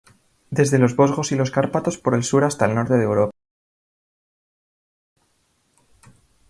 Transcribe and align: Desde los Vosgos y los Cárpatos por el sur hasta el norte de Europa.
Desde 0.49 0.79
los 0.79 0.95
Vosgos 0.95 1.31
y 1.31 1.35
los 1.35 1.51
Cárpatos 1.51 1.99
por 1.99 2.15
el 2.15 2.23
sur 2.23 2.43
hasta 2.43 2.65
el 2.65 2.73
norte 2.73 2.95
de 2.95 3.03
Europa. 3.03 3.33